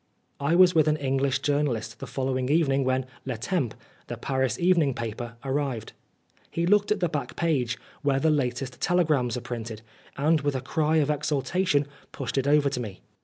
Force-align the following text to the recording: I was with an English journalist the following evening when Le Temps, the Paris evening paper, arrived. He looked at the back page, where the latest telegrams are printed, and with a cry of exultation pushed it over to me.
I 0.39 0.55
was 0.55 0.73
with 0.73 0.87
an 0.87 0.97
English 0.97 1.43
journalist 1.43 1.99
the 1.99 2.07
following 2.07 2.49
evening 2.49 2.83
when 2.83 3.05
Le 3.23 3.37
Temps, 3.37 3.75
the 4.07 4.17
Paris 4.17 4.57
evening 4.59 4.95
paper, 4.95 5.35
arrived. 5.45 5.93
He 6.49 6.65
looked 6.65 6.91
at 6.91 7.01
the 7.01 7.07
back 7.07 7.35
page, 7.35 7.77
where 8.01 8.19
the 8.19 8.31
latest 8.31 8.81
telegrams 8.81 9.37
are 9.37 9.41
printed, 9.41 9.83
and 10.17 10.41
with 10.41 10.55
a 10.55 10.61
cry 10.61 10.95
of 10.95 11.11
exultation 11.11 11.85
pushed 12.11 12.39
it 12.39 12.47
over 12.47 12.67
to 12.67 12.79
me. 12.79 13.01